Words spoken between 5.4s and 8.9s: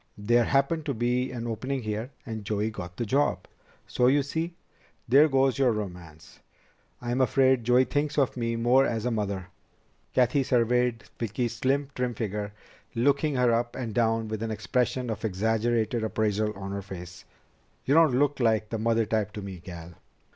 your romance. I'm afraid Joey thinks of me more